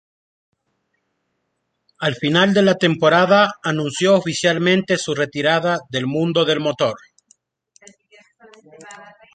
[2.07, 6.97] Al final de la temporada anunció oficialmente su retirada del mundo del motor.